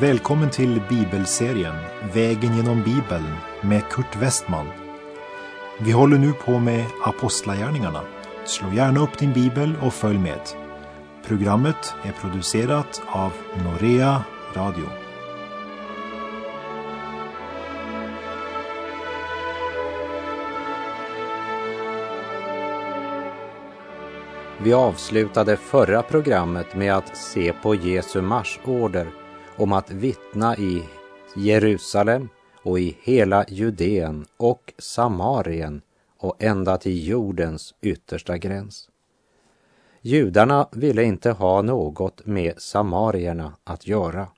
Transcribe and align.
Välkommen 0.00 0.50
till 0.50 0.82
bibelserien 0.88 1.74
Vägen 2.14 2.56
genom 2.56 2.82
Bibeln 2.82 3.34
med 3.62 3.88
Kurt 3.90 4.16
Westman. 4.16 4.66
Vi 5.80 5.92
håller 5.92 6.18
nu 6.18 6.32
på 6.32 6.58
med 6.58 6.84
Apostlagärningarna. 7.04 8.00
Slå 8.44 8.72
gärna 8.72 9.00
upp 9.00 9.18
din 9.18 9.32
bibel 9.32 9.74
och 9.82 9.94
följ 9.94 10.18
med. 10.18 10.40
Programmet 11.26 11.94
är 12.04 12.12
producerat 12.12 13.02
av 13.06 13.32
Norea 13.64 14.24
Radio. 14.54 14.84
Vi 24.58 24.72
avslutade 24.72 25.56
förra 25.56 26.02
programmet 26.02 26.74
med 26.74 26.94
att 26.94 27.16
se 27.16 27.52
på 27.52 27.74
Jesu 27.74 28.22
Marsorder 28.22 29.06
om 29.58 29.72
att 29.72 29.90
vittna 29.90 30.56
i 30.56 30.82
Jerusalem 31.36 32.28
och 32.62 32.80
i 32.80 32.96
hela 33.02 33.44
Judeen 33.48 34.26
och 34.36 34.74
Samarien 34.78 35.82
och 36.18 36.42
ända 36.42 36.76
till 36.76 37.08
jordens 37.08 37.74
yttersta 37.80 38.38
gräns. 38.38 38.88
Judarna 40.00 40.68
ville 40.72 41.02
inte 41.02 41.30
ha 41.30 41.62
något 41.62 42.26
med 42.26 42.60
samarierna 42.60 43.52
att 43.64 43.86
göra. 43.86 44.28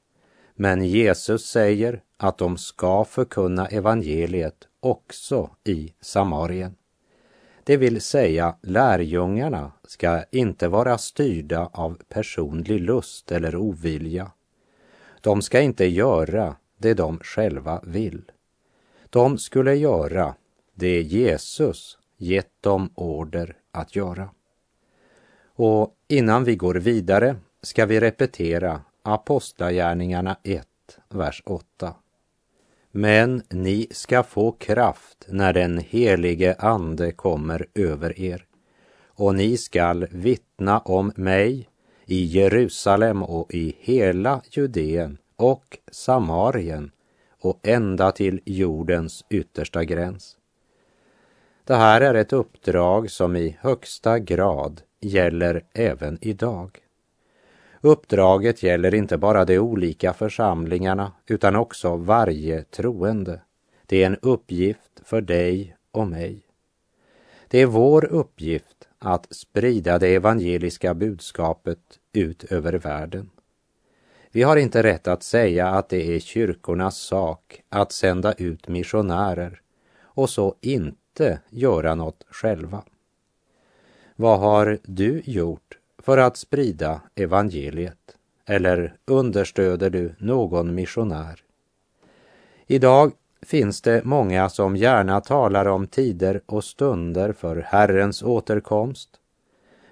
Men 0.54 0.84
Jesus 0.84 1.46
säger 1.46 2.02
att 2.16 2.38
de 2.38 2.58
ska 2.58 3.04
förkunna 3.04 3.66
evangeliet 3.66 4.68
också 4.80 5.50
i 5.64 5.92
Samarien. 6.00 6.74
Det 7.64 7.76
vill 7.76 8.00
säga, 8.00 8.56
lärjungarna 8.62 9.72
ska 9.84 10.24
inte 10.30 10.68
vara 10.68 10.98
styrda 10.98 11.70
av 11.72 11.98
personlig 12.08 12.80
lust 12.80 13.32
eller 13.32 13.56
ovilja. 13.56 14.30
De 15.20 15.42
ska 15.42 15.60
inte 15.60 15.84
göra 15.84 16.56
det 16.78 16.94
de 16.94 17.18
själva 17.18 17.80
vill. 17.84 18.22
De 19.10 19.38
skulle 19.38 19.74
göra 19.74 20.34
det 20.74 21.02
Jesus 21.02 21.98
gett 22.16 22.62
dem 22.62 22.90
order 22.94 23.56
att 23.72 23.96
göra. 23.96 24.30
Och 25.44 25.94
innan 26.08 26.44
vi 26.44 26.56
går 26.56 26.74
vidare 26.74 27.36
ska 27.62 27.86
vi 27.86 28.00
repetera 28.00 28.80
Apostlagärningarna 29.02 30.36
1, 30.42 30.66
vers 31.08 31.42
8. 31.46 31.94
Men 32.90 33.42
ni 33.48 33.86
ska 33.90 34.22
få 34.22 34.52
kraft 34.52 35.26
när 35.28 35.52
den 35.52 35.78
helige 35.78 36.54
Ande 36.58 37.12
kommer 37.12 37.66
över 37.74 38.20
er 38.20 38.44
och 39.20 39.34
ni 39.34 39.56
skall 39.56 40.06
vittna 40.10 40.78
om 40.78 41.12
mig 41.16 41.69
i 42.10 42.24
Jerusalem 42.24 43.22
och 43.22 43.54
i 43.54 43.76
hela 43.78 44.42
Judeen 44.50 45.18
och 45.36 45.78
Samarien 45.90 46.90
och 47.40 47.58
ända 47.62 48.12
till 48.12 48.40
jordens 48.44 49.24
yttersta 49.30 49.84
gräns. 49.84 50.36
Det 51.64 51.74
här 51.74 52.00
är 52.00 52.14
ett 52.14 52.32
uppdrag 52.32 53.10
som 53.10 53.36
i 53.36 53.56
högsta 53.60 54.18
grad 54.18 54.82
gäller 55.00 55.64
även 55.72 56.18
idag. 56.20 56.78
Uppdraget 57.80 58.62
gäller 58.62 58.94
inte 58.94 59.18
bara 59.18 59.44
de 59.44 59.58
olika 59.58 60.12
församlingarna 60.12 61.12
utan 61.26 61.56
också 61.56 61.96
varje 61.96 62.62
troende. 62.62 63.40
Det 63.86 64.02
är 64.02 64.06
en 64.06 64.18
uppgift 64.22 65.00
för 65.04 65.20
dig 65.20 65.76
och 65.90 66.06
mig. 66.06 66.42
Det 67.48 67.58
är 67.58 67.66
vår 67.66 68.04
uppgift 68.04 68.89
att 69.04 69.26
sprida 69.30 69.98
det 69.98 70.14
evangeliska 70.14 70.94
budskapet 70.94 71.78
ut 72.12 72.44
över 72.44 72.72
världen. 72.72 73.30
Vi 74.30 74.42
har 74.42 74.56
inte 74.56 74.82
rätt 74.82 75.08
att 75.08 75.22
säga 75.22 75.68
att 75.68 75.88
det 75.88 76.16
är 76.16 76.20
kyrkornas 76.20 76.96
sak 76.96 77.62
att 77.68 77.92
sända 77.92 78.32
ut 78.32 78.68
missionärer 78.68 79.60
och 80.00 80.30
så 80.30 80.54
inte 80.60 81.40
göra 81.50 81.94
något 81.94 82.24
själva. 82.30 82.82
Vad 84.16 84.38
har 84.38 84.78
du 84.82 85.22
gjort 85.24 85.78
för 85.98 86.18
att 86.18 86.36
sprida 86.36 87.00
evangeliet? 87.14 88.16
Eller 88.46 88.96
understöder 89.04 89.90
du 89.90 90.14
någon 90.18 90.74
missionär? 90.74 91.44
Idag 92.66 93.12
finns 93.50 93.80
det 93.80 94.04
många 94.04 94.48
som 94.48 94.76
gärna 94.76 95.20
talar 95.20 95.66
om 95.66 95.86
tider 95.86 96.40
och 96.46 96.64
stunder 96.64 97.32
för 97.32 97.56
Herrens 97.56 98.22
återkomst. 98.22 99.08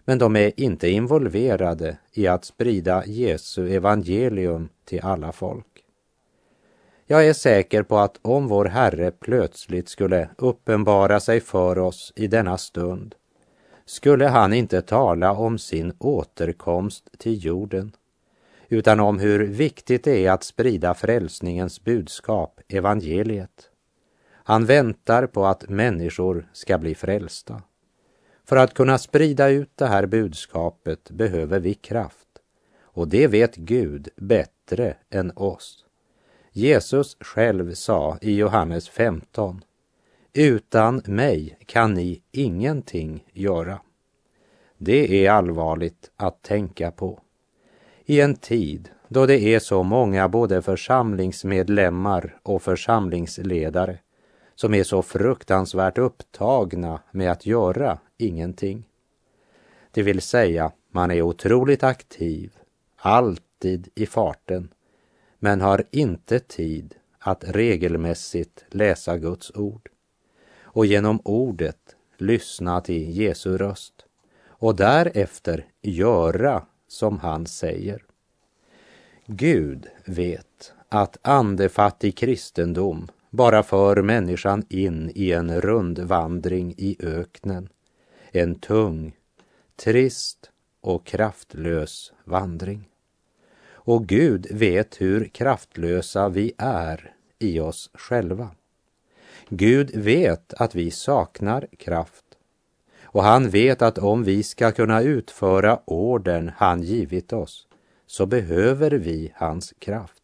Men 0.05 0.19
de 0.19 0.37
är 0.37 0.61
inte 0.61 0.89
involverade 0.89 1.99
i 2.13 2.27
att 2.27 2.45
sprida 2.45 3.07
Jesu 3.07 3.71
evangelium 3.75 4.69
till 4.85 5.01
alla 5.05 5.33
folk. 5.33 5.85
Jag 7.07 7.27
är 7.27 7.33
säker 7.33 7.83
på 7.83 7.99
att 7.99 8.19
om 8.23 8.49
vår 8.49 8.65
Herre 8.65 9.11
plötsligt 9.11 9.89
skulle 9.89 10.29
uppenbara 10.39 11.21
sig 11.21 11.41
för 11.41 11.79
oss 11.79 12.13
i 12.17 12.27
denna 12.27 12.59
stund 12.59 13.15
skulle 13.85 14.27
han 14.27 14.53
inte 14.53 14.83
tala 14.83 15.33
om 15.33 15.59
sin 15.59 15.93
återkomst 15.99 17.09
till 17.19 17.45
jorden, 17.45 17.93
utan 18.69 19.01
om 19.01 19.19
hur 19.19 19.47
viktigt 19.47 20.05
det 20.05 20.27
är 20.27 20.31
att 20.31 20.45
sprida 20.45 20.95
frälsningens 20.95 21.85
budskap, 21.85 22.61
evangeliet. 22.69 23.71
Han 24.31 24.65
väntar 24.65 25.27
på 25.27 25.47
att 25.47 25.69
människor 25.69 26.49
ska 26.53 26.79
bli 26.79 26.95
frälsta. 26.95 27.63
För 28.45 28.57
att 28.57 28.75
kunna 28.75 28.99
sprida 28.99 29.49
ut 29.49 29.71
det 29.75 29.87
här 29.87 30.07
budskapet 30.07 31.11
behöver 31.11 31.61
vi 31.61 31.75
kraft. 31.75 32.29
Och 32.81 33.09
det 33.09 33.27
vet 33.27 33.57
Gud 33.57 34.09
bättre 34.17 34.97
än 35.11 35.33
oss. 35.37 35.85
Jesus 36.53 37.17
själv 37.21 37.75
sa 37.75 38.19
i 38.21 38.37
Johannes 38.37 38.89
15 38.89 39.65
utan 40.33 41.03
mig 41.07 41.59
kan 41.67 41.95
ni 41.95 42.23
ingenting 42.33 43.25
göra. 43.33 43.81
Det 44.77 45.27
är 45.27 45.31
allvarligt 45.31 46.11
att 46.17 46.43
tänka 46.43 46.91
på. 46.91 47.21
I 48.11 48.21
en 48.21 48.35
tid 48.35 48.91
då 49.09 49.27
det 49.27 49.41
är 49.41 49.59
så 49.59 49.83
många 49.83 50.29
både 50.29 50.63
församlingsmedlemmar 50.63 52.39
och 52.43 52.63
församlingsledare 52.63 53.99
som 54.55 54.75
är 54.75 54.85
så 54.85 55.03
fruktansvärt 55.03 55.99
upptagna 55.99 57.01
med 57.11 57.33
att 57.33 57.47
göra 57.47 57.99
ingenting. 58.17 58.85
Det 59.91 60.03
vill 60.03 60.21
säga, 60.21 60.73
man 60.91 61.11
är 61.11 61.23
otroligt 61.23 61.83
aktiv, 61.83 62.53
alltid 62.97 63.89
i 63.95 64.07
farten, 64.07 64.69
men 65.39 65.61
har 65.61 65.85
inte 65.91 66.39
tid 66.39 66.95
att 67.19 67.45
regelmässigt 67.47 68.65
läsa 68.69 69.19
Guds 69.19 69.51
ord 69.55 69.89
och 70.61 70.87
genom 70.87 71.21
ordet 71.25 71.97
lyssna 72.17 72.81
till 72.81 73.19
Jesu 73.19 73.59
röst 73.59 74.05
och 74.47 74.77
därefter 74.77 75.67
göra 75.83 76.63
som 76.89 77.19
han 77.19 77.47
säger. 77.47 78.05
Gud 79.27 79.87
vet 80.05 80.73
att 80.89 81.17
andefattig 81.23 82.17
kristendom 82.17 83.09
bara 83.31 83.63
för 83.63 84.03
människan 84.03 84.65
in 84.69 85.13
i 85.15 85.33
en 85.33 85.61
rundvandring 85.61 86.75
i 86.77 86.97
öknen. 87.01 87.69
En 88.33 88.55
tung, 88.55 89.13
trist 89.77 90.51
och 90.81 91.07
kraftlös 91.07 92.13
vandring. 92.25 92.89
Och 93.71 94.07
Gud 94.07 94.47
vet 94.51 95.01
hur 95.01 95.25
kraftlösa 95.25 96.29
vi 96.29 96.53
är 96.59 97.15
i 97.39 97.61
oss 97.61 97.91
själva. 97.95 98.51
Gud 99.49 99.97
vet 99.97 100.55
att 100.55 100.75
vi 100.75 100.91
saknar 100.91 101.67
kraft 101.79 102.25
och 103.19 103.25
han 103.25 103.51
vet 103.51 103.83
att 103.83 103.99
om 103.99 104.25
vi 104.25 104.43
ska 104.43 104.73
kunna 104.73 105.03
utföra 105.03 105.81
orden 105.85 106.51
han 106.57 106.83
givit 106.83 107.33
oss 107.33 107.67
så 108.07 108.27
behöver 108.27 108.91
vi 108.91 109.33
hans 109.35 109.75
kraft. 109.79 110.23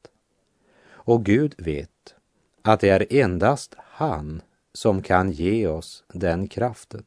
Och 0.87 1.25
Gud 1.25 1.55
vet 1.59 2.15
att 2.63 2.81
det 2.81 2.89
är 2.89 3.07
endast 3.11 3.75
han 3.79 4.43
som 4.73 5.03
kan 5.03 5.31
ge 5.31 5.67
oss 5.67 6.05
den 6.13 6.49
kraften. 6.49 7.05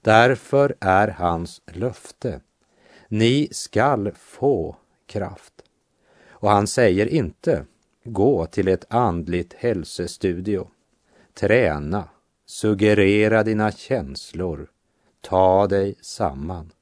Därför 0.00 0.74
är 0.80 1.08
hans 1.08 1.62
löfte, 1.72 2.40
ni 3.08 3.48
skall 3.50 4.12
få 4.16 4.76
kraft. 5.06 5.54
Och 6.28 6.50
han 6.50 6.66
säger 6.66 7.06
inte, 7.06 7.64
gå 8.04 8.46
till 8.46 8.68
ett 8.68 8.84
andligt 8.88 9.54
hälsestudio, 9.54 10.68
träna, 11.34 12.08
suggerera 12.46 13.42
dina 13.42 13.72
känslor, 13.72 14.70
ta 15.20 15.66
dig 15.66 15.94
samman. 16.00 16.72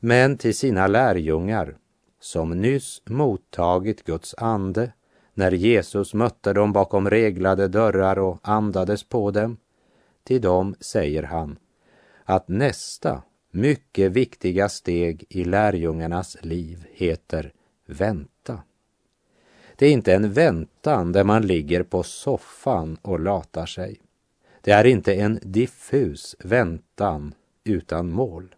Men 0.00 0.36
till 0.38 0.54
sina 0.54 0.86
lärjungar, 0.86 1.76
som 2.20 2.50
nyss 2.50 3.02
mottagit 3.06 4.04
Guds 4.04 4.34
ande, 4.38 4.92
när 5.34 5.52
Jesus 5.52 6.14
mötte 6.14 6.52
dem 6.52 6.72
bakom 6.72 7.10
reglade 7.10 7.68
dörrar 7.68 8.18
och 8.18 8.38
andades 8.42 9.04
på 9.04 9.30
dem, 9.30 9.56
till 10.24 10.40
dem 10.40 10.74
säger 10.80 11.22
han 11.22 11.58
att 12.24 12.48
nästa 12.48 13.22
mycket 13.50 14.12
viktiga 14.12 14.68
steg 14.68 15.24
i 15.28 15.44
lärjungarnas 15.44 16.36
liv 16.42 16.86
heter 16.92 17.52
vänta. 17.86 18.62
Det 19.76 19.86
är 19.86 19.92
inte 19.92 20.14
en 20.14 20.32
väntan 20.32 21.12
där 21.12 21.24
man 21.24 21.46
ligger 21.46 21.82
på 21.82 22.02
soffan 22.02 22.98
och 23.02 23.20
latar 23.20 23.66
sig. 23.66 24.00
Det 24.60 24.70
är 24.70 24.86
inte 24.86 25.14
en 25.14 25.38
diffus 25.42 26.36
väntan 26.38 27.34
utan 27.64 28.12
mål. 28.12 28.54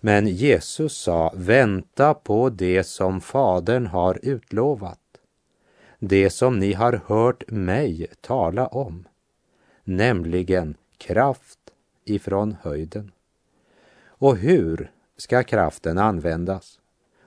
Men 0.00 0.26
Jesus 0.26 0.96
sa, 0.96 1.32
vänta 1.36 2.14
på 2.14 2.50
det 2.50 2.84
som 2.84 3.20
Fadern 3.20 3.86
har 3.86 4.18
utlovat. 4.22 4.98
Det 5.98 6.30
som 6.30 6.58
ni 6.58 6.72
har 6.72 7.00
hört 7.06 7.50
mig 7.50 8.06
tala 8.20 8.66
om, 8.66 9.08
nämligen 9.84 10.74
kraft 10.98 11.58
ifrån 12.04 12.56
höjden. 12.62 13.12
Och 14.06 14.36
hur 14.36 14.90
ska 15.16 15.42
kraften 15.42 15.98
användas? 15.98 16.80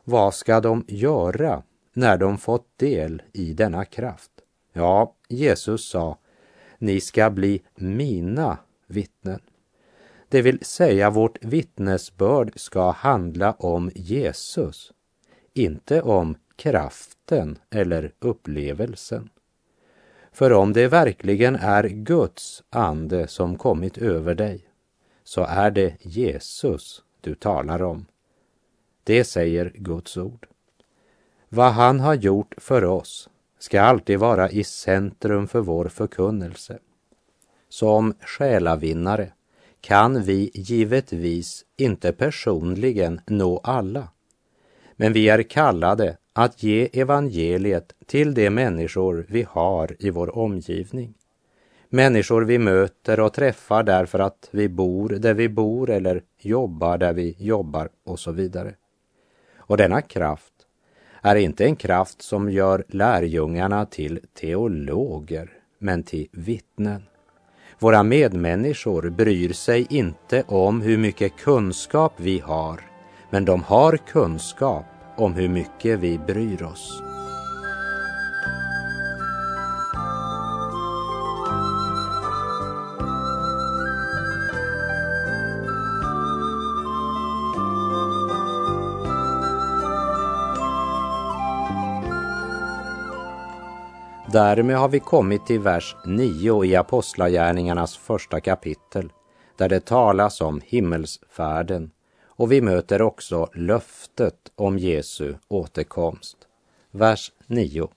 Vad 0.04 0.34
ska 0.34 0.60
de 0.60 0.86
göra 0.88 1.64
när 1.94 2.18
de 2.18 2.38
fått 2.38 2.78
del 2.78 3.22
i 3.34 3.54
denna 3.54 3.86
kraft? 3.86 4.32
Ja, 4.74 5.16
Jesus 5.28 5.90
sa, 5.90 6.18
ni 6.84 7.02
ska 7.02 7.30
bli 7.30 7.62
mina 7.76 8.58
vittnen. 8.88 9.40
Det 10.30 10.42
vill 10.42 10.66
säga 10.66 11.10
vårt 11.10 11.46
vittnesbörd 11.46 12.52
ska 12.56 12.92
handla 12.92 13.52
om 13.52 13.92
Jesus, 13.96 14.92
inte 15.54 16.02
om 16.02 16.36
kraften 16.56 17.58
eller 17.70 18.12
upplevelsen. 18.20 19.30
För 20.32 20.54
om 20.54 20.74
det 20.74 20.88
verkligen 20.88 21.56
är 21.56 21.84
Guds 21.84 22.64
ande 22.70 23.28
som 23.28 23.58
kommit 23.58 23.98
över 23.98 24.36
dig, 24.36 24.66
så 25.24 25.44
är 25.44 25.72
det 25.72 25.96
Jesus 26.00 27.04
du 27.22 27.36
talar 27.36 27.82
om. 27.82 28.06
Det 29.04 29.24
säger 29.24 29.72
Guds 29.76 30.18
ord. 30.18 30.48
Vad 31.50 31.72
han 31.72 32.00
har 32.00 32.14
gjort 32.16 32.54
för 32.58 32.84
oss 32.86 33.30
ska 33.64 33.82
alltid 33.82 34.20
vara 34.20 34.50
i 34.50 34.64
centrum 34.64 35.48
för 35.48 35.60
vår 35.60 35.86
förkunnelse. 35.86 36.80
Som 37.70 38.14
själavinnare 38.22 39.30
kan 39.82 40.24
vi 40.24 40.52
givetvis 40.54 41.66
inte 41.78 42.12
personligen 42.12 43.22
nå 43.28 43.58
alla. 43.64 44.08
Men 44.96 45.14
vi 45.14 45.30
är 45.30 45.44
kallade 45.44 46.18
att 46.34 46.64
ge 46.64 46.90
evangeliet 46.94 47.94
till 48.06 48.34
de 48.34 48.50
människor 48.50 49.26
vi 49.30 49.46
har 49.50 49.96
i 50.00 50.10
vår 50.10 50.38
omgivning. 50.38 51.14
Människor 51.90 52.42
vi 52.42 52.58
möter 52.58 53.20
och 53.20 53.34
träffar 53.34 53.84
därför 53.84 54.20
att 54.20 54.50
vi 54.52 54.70
bor 54.70 55.10
där 55.10 55.34
vi 55.34 55.50
bor 55.50 55.90
eller 55.90 56.24
jobbar 56.40 56.98
där 56.98 57.14
vi 57.14 57.36
jobbar 57.40 57.90
och 58.04 58.20
så 58.20 58.32
vidare. 58.32 58.76
Och 59.58 59.78
denna 59.78 60.02
kraft 60.02 60.53
är 61.24 61.36
inte 61.36 61.66
en 61.66 61.76
kraft 61.76 62.22
som 62.22 62.52
gör 62.52 62.84
lärjungarna 62.88 63.86
till 63.86 64.20
teologer, 64.40 65.50
men 65.80 66.04
till 66.04 66.28
vittnen. 66.32 67.04
Våra 67.80 68.04
medmänniskor 68.04 69.10
bryr 69.10 69.54
sig 69.54 69.88
inte 69.90 70.44
om 70.48 70.82
hur 70.82 70.98
mycket 70.98 71.38
kunskap 71.38 72.14
vi 72.18 72.40
har, 72.40 72.82
men 73.30 73.46
de 73.46 73.64
har 73.64 73.98
kunskap 73.98 74.86
om 75.18 75.34
hur 75.34 75.50
mycket 75.50 76.00
vi 76.00 76.18
bryr 76.18 76.64
oss. 76.64 77.13
Därmed 94.34 94.78
har 94.78 94.90
vi 94.90 95.00
kommit 95.00 95.46
till 95.46 95.60
vers 95.60 95.96
9 96.06 96.64
i 96.66 96.76
Apostlagärningarnas 96.76 97.98
första 97.98 98.40
kapitel, 98.40 99.12
där 99.58 99.70
det 99.70 99.86
talas 99.86 100.42
om 100.42 100.62
himmelsfärden 100.66 101.92
och 102.26 102.52
vi 102.52 102.62
möter 102.62 103.02
också 103.02 103.50
löftet 103.54 104.52
om 104.56 104.78
Jesu 104.78 105.36
återkomst. 105.48 106.38
Vers 106.92 107.32
9. 107.48 107.88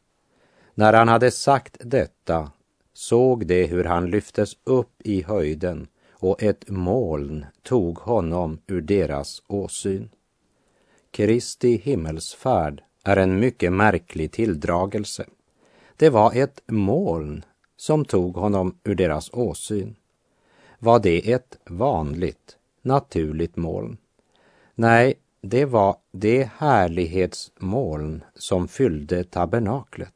När 0.75 0.93
han 0.93 1.09
hade 1.09 1.31
sagt 1.31 1.77
detta 1.81 2.50
såg 2.94 3.47
de 3.47 3.67
hur 3.67 3.85
han 3.85 4.11
lyftes 4.11 4.56
upp 4.65 4.93
i 5.05 5.23
höjden 5.23 5.87
och 6.12 6.43
ett 6.43 6.69
moln 6.69 7.47
tog 7.62 7.99
honom 7.99 8.59
ur 8.67 8.81
deras 8.81 9.43
åsyn. 9.47 10.11
Kristi 11.11 11.77
himmelsfärd 11.77 12.82
är 13.05 13.17
en 13.17 13.41
mycket 13.41 13.73
märklig 13.73 14.32
tilldragelse. 14.32 15.25
Det 15.96 16.10
var 16.10 16.32
ett 16.34 16.60
moln 16.66 17.44
som 17.76 18.04
tog 18.04 18.37
honom 18.37 18.78
ur 18.84 18.94
deras 18.94 19.31
åsyn. 19.32 19.96
Var 20.78 20.98
det 20.98 21.32
ett 21.32 21.58
vanligt, 21.64 22.56
naturligt 22.82 23.56
moln? 23.56 23.96
Nej, 24.75 25.14
det 25.40 25.64
var 25.64 25.96
det 26.12 26.50
härlighetsmoln 26.56 28.25
som 28.34 28.69
fyllde 28.69 29.25
tabernaklet. 29.25 30.14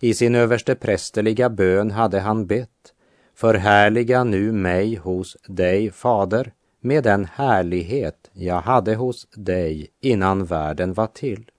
I 0.00 0.14
sin 0.14 0.34
överste 0.34 0.74
prästerliga 0.74 1.50
bön 1.50 1.90
hade 1.90 2.20
han 2.20 2.46
bett 2.46 2.94
Förhärliga 3.34 4.24
nu 4.24 4.52
mig 4.52 4.94
hos 4.94 5.36
dig, 5.46 5.90
Fader, 5.90 6.52
med 6.80 7.04
den 7.04 7.24
härlighet 7.24 8.30
jag 8.32 8.60
hade 8.60 8.94
hos 8.94 9.26
dig 9.34 9.88
innan 10.00 10.44
världen 10.44 10.94
var 10.94 11.06
till. 11.06 11.50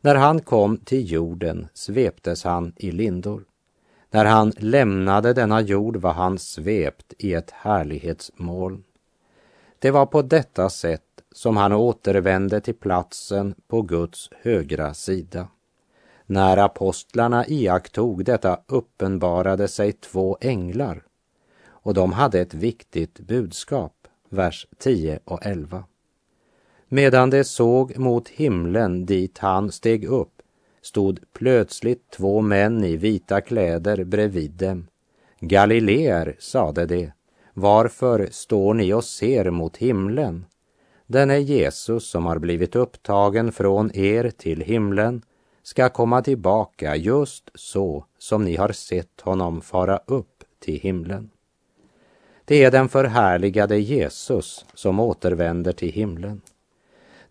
När 0.00 0.14
han 0.14 0.40
kom 0.40 0.76
till 0.76 1.12
jorden 1.12 1.68
sveptes 1.74 2.44
han 2.44 2.72
i 2.76 2.90
lindor. 2.90 3.44
När 4.10 4.24
han 4.24 4.52
lämnade 4.56 5.32
denna 5.32 5.60
jord 5.60 5.96
var 5.96 6.12
han 6.12 6.38
svept 6.38 7.12
i 7.18 7.34
ett 7.34 7.50
härlighetsmoln. 7.50 8.84
Det 9.78 9.90
var 9.90 10.06
på 10.06 10.22
detta 10.22 10.70
sätt 10.70 11.02
som 11.32 11.56
han 11.56 11.72
återvände 11.72 12.60
till 12.60 12.74
platsen 12.74 13.54
på 13.68 13.82
Guds 13.82 14.30
högra 14.42 14.94
sida. 14.94 15.48
När 16.26 16.56
apostlarna 16.56 17.46
iakttog 17.46 18.24
detta 18.24 18.60
uppenbarade 18.66 19.68
sig 19.68 19.92
två 19.92 20.38
änglar 20.40 21.02
och 21.66 21.94
de 21.94 22.12
hade 22.12 22.40
ett 22.40 22.54
viktigt 22.54 23.20
budskap, 23.20 23.94
vers 24.28 24.66
10 24.78 25.20
och 25.24 25.46
11. 25.46 25.84
Medan 26.92 27.30
de 27.30 27.44
såg 27.44 27.98
mot 27.98 28.28
himlen 28.28 29.06
dit 29.06 29.38
han 29.38 29.72
steg 29.72 30.04
upp 30.04 30.42
stod 30.82 31.20
plötsligt 31.32 32.10
två 32.10 32.40
män 32.40 32.84
i 32.84 32.96
vita 32.96 33.40
kläder 33.40 34.04
bredvid 34.04 34.50
dem. 34.50 34.86
Galileer, 35.40 36.36
sade 36.38 36.86
de, 36.86 37.12
varför 37.54 38.28
står 38.30 38.74
ni 38.74 38.92
och 38.92 39.04
ser 39.04 39.50
mot 39.50 39.76
himlen? 39.76 40.46
Den 41.06 41.30
är 41.30 41.38
Jesus 41.38 42.10
som 42.10 42.26
har 42.26 42.38
blivit 42.38 42.76
upptagen 42.76 43.52
från 43.52 43.96
er 43.96 44.30
till 44.30 44.60
himlen 44.60 45.22
ska 45.62 45.88
komma 45.88 46.22
tillbaka 46.22 46.96
just 46.96 47.50
så 47.54 48.04
som 48.18 48.44
ni 48.44 48.56
har 48.56 48.72
sett 48.72 49.20
honom 49.20 49.60
fara 49.60 50.00
upp 50.06 50.44
till 50.58 50.80
himlen. 50.80 51.30
Det 52.44 52.64
är 52.64 52.70
den 52.70 52.88
förhärligade 52.88 53.78
Jesus 53.78 54.66
som 54.74 55.00
återvänder 55.00 55.72
till 55.72 55.92
himlen. 55.92 56.40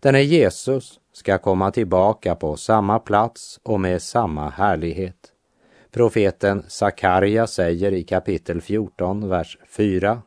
Denne 0.02 0.22
Jesus 0.22 1.00
ska 1.12 1.38
komma 1.38 1.70
tillbaka 1.70 2.34
på 2.34 2.56
samma 2.56 2.98
plats 2.98 3.60
och 3.62 3.80
med 3.80 4.02
samma 4.02 4.50
härlighet. 4.50 5.32
Profeten 5.90 6.64
Sakarja 6.68 7.46
säger 7.46 7.92
i 7.92 8.02
kapitel 8.02 8.60
14, 8.60 9.28
vers 9.28 9.58
4. 9.68 10.22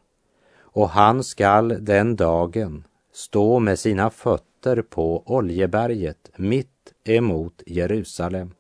Och 0.60 0.90
han 0.90 1.24
skall 1.24 1.78
den 1.80 2.16
dagen 2.16 2.84
stå 3.14 3.60
med 3.60 3.80
sina 3.80 4.10
fötter 4.10 4.82
på 4.82 5.24
Oljeberget 5.26 6.32
mitt 6.36 6.94
emot 7.04 7.64
Jerusalem, 7.66 8.52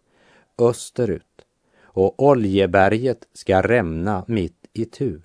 österut. 0.57 1.45
Och 1.81 2.23
Oljeberget 2.23 3.27
ska 3.33 3.61
rämna 3.61 4.25
mitt 4.27 4.67
i 4.73 4.85
tu 4.85 5.21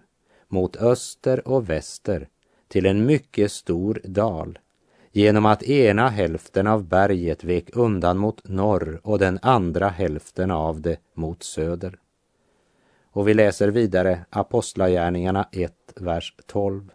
mot 0.48 0.76
öster 0.76 1.48
och 1.48 1.70
väster 1.70 2.28
till 2.68 2.86
en 2.86 3.06
mycket 3.06 3.52
stor 3.52 4.00
dal 4.04 4.58
genom 5.18 5.46
att 5.46 5.62
ena 5.62 6.08
hälften 6.08 6.66
av 6.66 6.84
berget 6.84 7.44
vek 7.44 7.76
undan 7.76 8.18
mot 8.18 8.48
norr 8.48 9.00
och 9.02 9.18
den 9.18 9.38
andra 9.42 9.88
hälften 9.88 10.50
av 10.50 10.80
det 10.80 10.96
mot 11.14 11.42
söder. 11.42 11.98
Och 13.12 13.28
vi 13.28 13.34
läser 13.34 13.68
vidare 13.68 14.24
Apostlagärningarna 14.30 15.48
1, 15.52 15.72
vers 15.96 16.34
12. 16.46 16.90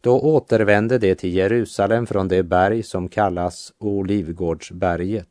Då 0.00 0.20
återvände 0.20 0.98
de 0.98 1.14
till 1.14 1.34
Jerusalem 1.34 2.06
från 2.06 2.28
det 2.28 2.42
berg 2.42 2.82
som 2.82 3.08
kallas 3.08 3.72
Olivgårdsberget 3.78 5.30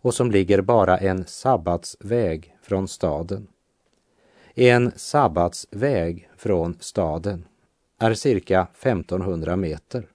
och 0.00 0.14
som 0.14 0.30
ligger 0.30 0.60
bara 0.60 0.98
en 0.98 1.24
sabbatsväg 1.26 2.56
från 2.62 2.88
staden. 2.88 3.46
En 4.54 4.92
sabbatsväg 4.96 6.28
från 6.36 6.76
staden 6.80 7.44
är 7.98 8.14
cirka 8.14 8.66
1500 8.80 9.56
meter. 9.56 10.11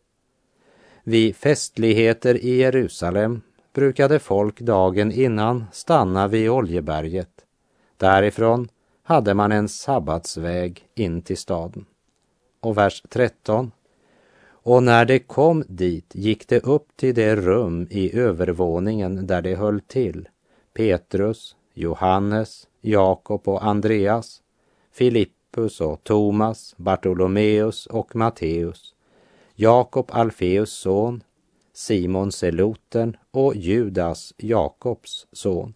Vid 1.10 1.36
festligheter 1.36 2.36
i 2.36 2.58
Jerusalem 2.58 3.42
brukade 3.74 4.20
folk 4.20 4.60
dagen 4.60 5.12
innan 5.12 5.66
stanna 5.72 6.28
vid 6.28 6.50
Oljeberget. 6.50 7.30
Därifrån 7.98 8.68
hade 9.04 9.34
man 9.34 9.52
en 9.52 9.68
sabbatsväg 9.68 10.88
in 10.96 11.22
till 11.22 11.38
staden. 11.38 11.86
Och 12.60 12.78
vers 12.78 13.04
13. 13.10 13.72
Och 14.50 14.84
när 14.84 15.06
de 15.06 15.20
kom 15.20 15.64
dit 15.68 16.16
gick 16.16 16.48
de 16.48 16.60
upp 16.60 16.88
till 16.96 17.16
det 17.16 17.36
rum 17.36 17.88
i 17.90 18.20
övervåningen 18.20 19.28
där 19.28 19.42
de 19.42 19.56
höll 19.56 19.80
till. 19.82 20.30
Petrus, 20.74 21.56
Johannes, 21.74 22.68
Jakob 22.82 23.48
och 23.48 23.66
Andreas, 23.66 24.42
Filippus 24.92 25.82
och 25.82 26.04
Thomas, 26.04 26.76
Bartolomeus 26.78 27.86
och 27.86 28.16
Matteus, 28.16 28.94
Jakob 29.60 30.10
Alfeus 30.14 30.72
son, 30.72 31.24
Simon 31.74 32.32
Seloten 32.32 33.18
och 33.32 33.56
Judas, 33.56 34.34
Jakobs 34.38 35.28
son. 35.32 35.74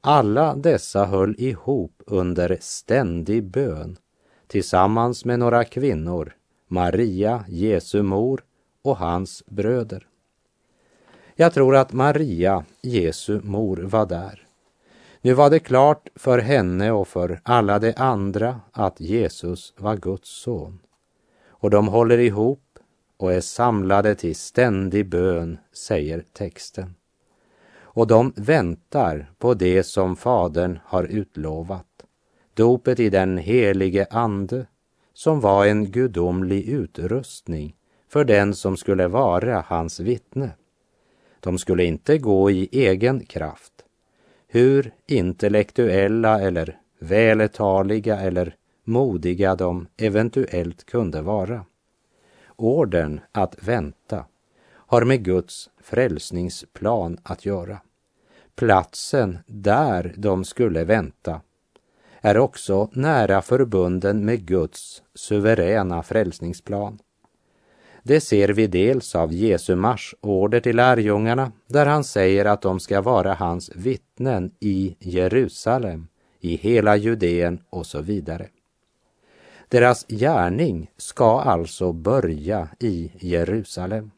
Alla 0.00 0.54
dessa 0.54 1.04
höll 1.04 1.34
ihop 1.38 2.02
under 2.06 2.58
ständig 2.60 3.44
bön 3.44 3.96
tillsammans 4.46 5.24
med 5.24 5.38
några 5.38 5.64
kvinnor, 5.64 6.32
Maria, 6.68 7.44
Jesu 7.48 8.02
mor 8.02 8.44
och 8.82 8.96
hans 8.96 9.42
bröder. 9.46 10.06
Jag 11.34 11.54
tror 11.54 11.76
att 11.76 11.92
Maria, 11.92 12.64
Jesu 12.82 13.40
mor, 13.44 13.76
var 13.76 14.06
där. 14.06 14.46
Nu 15.20 15.32
var 15.32 15.50
det 15.50 15.58
klart 15.58 16.08
för 16.14 16.38
henne 16.38 16.90
och 16.90 17.08
för 17.08 17.40
alla 17.42 17.78
de 17.78 17.94
andra 17.96 18.60
att 18.72 19.00
Jesus 19.00 19.74
var 19.76 19.96
Guds 19.96 20.28
son. 20.42 20.78
Och 21.48 21.70
de 21.70 21.88
håller 21.88 22.18
ihop 22.18 22.69
och 23.20 23.32
är 23.32 23.40
samlade 23.40 24.14
till 24.14 24.36
ständig 24.36 25.08
bön, 25.08 25.58
säger 25.72 26.24
texten. 26.32 26.94
Och 27.80 28.06
de 28.06 28.32
väntar 28.36 29.30
på 29.38 29.54
det 29.54 29.82
som 29.82 30.16
Fadern 30.16 30.78
har 30.84 31.04
utlovat, 31.04 31.86
dopet 32.54 33.00
i 33.00 33.10
den 33.10 33.38
helige 33.38 34.06
Ande, 34.10 34.66
som 35.14 35.40
var 35.40 35.66
en 35.66 35.90
gudomlig 35.90 36.68
utrustning 36.68 37.76
för 38.08 38.24
den 38.24 38.54
som 38.54 38.76
skulle 38.76 39.08
vara 39.08 39.64
hans 39.66 40.00
vittne. 40.00 40.50
De 41.40 41.58
skulle 41.58 41.84
inte 41.84 42.18
gå 42.18 42.50
i 42.50 42.68
egen 42.72 43.26
kraft, 43.26 43.72
hur 44.48 44.92
intellektuella 45.06 46.40
eller 46.40 46.78
vältaliga 46.98 48.20
eller 48.20 48.54
modiga 48.84 49.54
de 49.54 49.86
eventuellt 49.96 50.86
kunde 50.86 51.22
vara. 51.22 51.64
Orden 52.60 53.20
att 53.32 53.68
vänta 53.68 54.24
har 54.72 55.04
med 55.04 55.24
Guds 55.24 55.70
frälsningsplan 55.80 57.18
att 57.22 57.46
göra. 57.46 57.78
Platsen 58.54 59.38
där 59.46 60.14
de 60.16 60.44
skulle 60.44 60.84
vänta 60.84 61.40
är 62.20 62.38
också 62.38 62.90
nära 62.92 63.42
förbunden 63.42 64.24
med 64.24 64.46
Guds 64.46 65.02
suveräna 65.14 66.02
frälsningsplan. 66.02 66.98
Det 68.02 68.20
ser 68.20 68.48
vi 68.48 68.66
dels 68.66 69.14
av 69.14 69.32
Jesu 69.32 69.76
marsorder 69.76 70.60
till 70.60 70.76
lärjungarna 70.76 71.52
där 71.66 71.86
han 71.86 72.04
säger 72.04 72.44
att 72.44 72.62
de 72.62 72.80
ska 72.80 73.00
vara 73.00 73.34
hans 73.34 73.70
vittnen 73.74 74.54
i 74.60 74.96
Jerusalem, 74.98 76.06
i 76.40 76.56
hela 76.56 76.96
Judeen 76.96 77.60
och 77.70 77.86
så 77.86 78.00
vidare. 78.00 78.48
Deras 79.70 80.06
gärning 80.08 80.90
ska 80.96 81.40
alltså 81.40 81.92
börja 81.92 82.68
i 82.78 83.12
Jerusalem. 83.18 84.10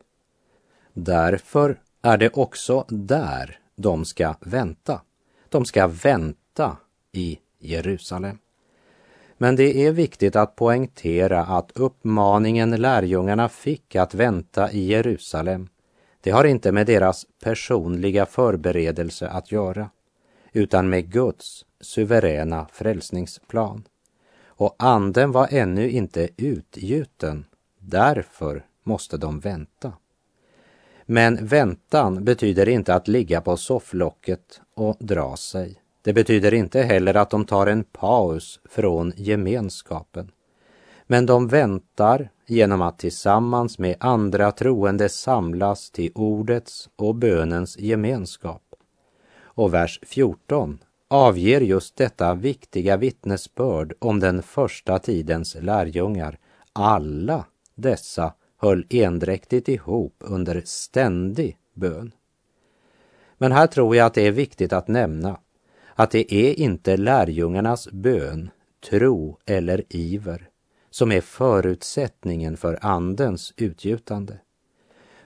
Därför 0.93 1.81
är 2.03 2.19
det 2.19 2.31
också 2.37 2.85
där 2.89 3.59
de 3.77 4.05
ska 4.05 4.35
vänta. 4.41 5.01
De 5.49 5.65
ska 5.65 5.87
vänta 5.87 6.77
i 7.13 7.39
Jerusalem. 7.59 8.39
Men 9.39 9.57
det 9.57 9.87
är 9.87 9.93
viktigt 9.93 10.37
att 10.37 10.57
poängtera 10.57 11.45
att 11.45 11.73
uppmaningen 11.75 12.71
lärjungarna 12.71 13.49
fick 13.49 13.97
att 13.97 14.15
vänta 14.15 14.73
i 14.73 14.87
Jerusalem, 14.87 15.69
det 16.21 16.31
har 16.31 16.45
inte 16.45 16.73
med 16.73 16.87
deras 16.87 17.27
personliga 17.45 18.27
förberedelse 18.27 19.29
att 19.29 19.53
göra, 19.53 19.91
utan 20.53 20.89
med 20.89 21.13
Guds 21.13 21.65
suveräna 21.81 22.67
frälsningsplan. 22.73 23.85
Och 24.63 24.75
anden 24.79 25.33
var 25.33 25.49
ännu 25.51 25.91
inte 25.91 26.29
utgjuten, 26.37 27.45
därför 27.79 28.65
måste 28.83 29.17
de 29.17 29.41
vänta. 29.41 29.93
Men 31.07 31.47
väntan 31.47 32.25
betyder 32.25 32.69
inte 32.69 32.95
att 32.95 33.09
ligga 33.09 33.41
på 33.41 33.57
sofflocket 33.57 34.61
och 34.75 34.97
dra 35.01 35.37
sig. 35.37 35.83
Det 36.03 36.13
betyder 36.13 36.55
inte 36.55 36.83
heller 36.83 37.15
att 37.15 37.31
de 37.31 37.45
tar 37.45 37.67
en 37.67 37.85
paus 37.85 38.61
från 38.65 39.13
gemenskapen. 39.17 40.31
Men 41.07 41.27
de 41.27 41.49
väntar 41.49 42.31
genom 42.47 42.83
att 42.83 42.99
tillsammans 42.99 43.79
med 43.79 43.97
andra 44.01 44.53
troende 44.53 45.09
samlas 45.09 45.91
till 45.91 46.13
ordets 46.15 46.91
och 46.97 47.15
bönens 47.15 47.79
gemenskap. 47.79 48.63
Och 49.43 49.75
vers 49.75 50.01
14 50.03 50.79
avger 51.13 51.61
just 51.61 51.97
detta 51.97 52.35
viktiga 52.35 52.97
vittnesbörd 52.97 53.95
om 53.99 54.21
den 54.21 54.43
första 54.43 54.99
tidens 54.99 55.57
lärjungar. 55.61 56.39
Alla 56.73 57.45
dessa 57.75 58.35
höll 58.57 58.87
endräktigt 58.91 59.69
ihop 59.69 60.17
under 60.19 60.63
ständig 60.65 61.57
bön. 61.75 62.13
Men 63.39 63.53
här 63.53 63.67
tror 63.67 63.97
jag 63.97 64.07
att 64.07 64.15
det 64.15 64.27
är 64.27 64.33
viktigt 64.33 64.73
att 64.73 64.89
nämna 64.89 65.39
att 65.95 66.11
det 66.11 66.35
är 66.35 66.61
inte 66.61 66.97
lärjungarnas 66.97 67.89
bön, 67.93 68.51
tro 68.91 69.39
eller 69.47 69.85
iver 69.89 70.49
som 70.91 71.13
är 71.13 71.21
förutsättningen 71.21 72.57
för 72.57 72.79
Andens 72.83 73.55
utgjutande. 73.57 74.39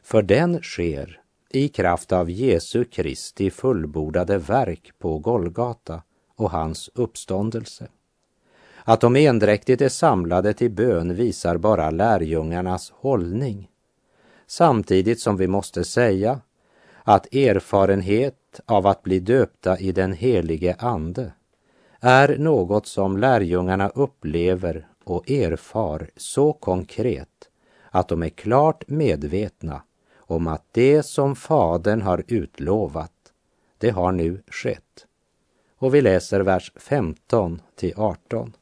För 0.02 0.22
den 0.22 0.62
sker 0.62 1.20
i 1.56 1.68
kraft 1.68 2.12
av 2.12 2.30
Jesu 2.30 2.84
Kristi 2.84 3.50
fullbordade 3.50 4.38
verk 4.38 4.92
på 4.98 5.18
Golgata 5.18 6.02
och 6.36 6.50
hans 6.50 6.90
uppståndelse. 6.94 7.88
Att 8.84 9.00
de 9.00 9.16
endräktigt 9.16 9.82
är 9.82 9.88
samlade 9.88 10.54
till 10.54 10.70
bön 10.70 11.14
visar 11.14 11.56
bara 11.56 11.90
lärjungarnas 11.90 12.90
hållning. 12.90 13.68
Samtidigt 14.46 15.20
som 15.20 15.36
vi 15.36 15.46
måste 15.46 15.84
säga 15.84 16.40
att 17.02 17.34
erfarenhet 17.34 18.60
av 18.66 18.86
att 18.86 19.02
bli 19.02 19.20
döpta 19.20 19.78
i 19.78 19.92
den 19.92 20.12
helige 20.12 20.76
Ande 20.78 21.32
är 22.00 22.38
något 22.38 22.86
som 22.86 23.16
lärjungarna 23.16 23.88
upplever 23.88 24.86
och 25.04 25.30
erfar 25.30 26.10
så 26.16 26.52
konkret 26.52 27.48
att 27.90 28.08
de 28.08 28.22
är 28.22 28.28
klart 28.28 28.88
medvetna 28.88 29.82
om 30.26 30.46
att 30.46 30.64
det 30.72 31.02
som 31.02 31.36
Fadern 31.36 32.02
har 32.02 32.24
utlovat, 32.28 33.12
det 33.78 33.90
har 33.90 34.12
nu 34.12 34.42
skett. 34.46 35.06
Och 35.78 35.94
vi 35.94 36.00
läser 36.00 36.40
vers 36.40 36.72
15 36.76 37.62
till 37.76 37.92
18. 37.96 38.52